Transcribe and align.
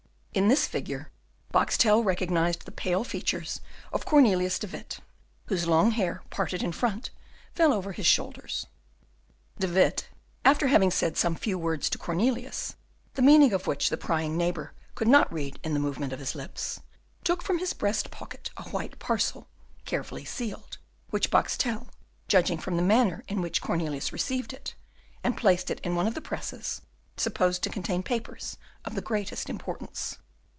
In 0.33 0.47
this 0.47 0.65
figure, 0.65 1.11
Boxtel 1.51 2.05
recognised 2.05 2.63
the 2.63 2.71
pale 2.71 3.03
features 3.03 3.59
of 3.91 4.05
Cornelius 4.05 4.57
de 4.59 4.65
Witt, 4.67 5.01
whose 5.47 5.67
long 5.67 5.91
hair, 5.91 6.23
parted 6.29 6.63
in 6.63 6.71
front, 6.71 7.09
fell 7.53 7.73
over 7.73 7.91
his 7.91 8.05
shoulders. 8.05 8.65
De 9.59 9.67
Witt, 9.67 10.07
after 10.45 10.67
having 10.67 10.89
said 10.89 11.17
some 11.17 11.35
few 11.35 11.59
words 11.59 11.89
to 11.89 11.97
Cornelius, 11.97 12.75
the 13.15 13.21
meaning 13.21 13.51
of 13.51 13.67
which 13.67 13.89
the 13.89 13.97
prying 13.97 14.37
neighbour 14.37 14.71
could 14.95 15.09
not 15.09 15.29
read 15.33 15.59
in 15.65 15.73
the 15.73 15.81
movement 15.81 16.13
of 16.13 16.19
his 16.19 16.33
lips, 16.33 16.79
took 17.25 17.41
from 17.43 17.59
his 17.59 17.73
breast 17.73 18.09
pocket 18.09 18.51
a 18.55 18.69
white 18.69 18.99
parcel, 18.99 19.49
carefully 19.83 20.23
sealed, 20.23 20.77
which 21.09 21.29
Boxtel, 21.29 21.89
judging 22.29 22.57
from 22.57 22.77
the 22.77 22.81
manner 22.81 23.25
in 23.27 23.41
which 23.41 23.59
Cornelius 23.61 24.13
received 24.13 24.53
it, 24.53 24.75
and 25.25 25.35
placed 25.35 25.69
it 25.69 25.81
in 25.81 25.93
one 25.97 26.07
of 26.07 26.13
the 26.13 26.21
presses, 26.21 26.83
supposed 27.17 27.61
to 27.61 27.69
contain 27.69 28.01
papers 28.01 28.57
of 28.85 28.95
the 28.95 29.01
greatest 29.01 29.49
importance. 29.49 30.17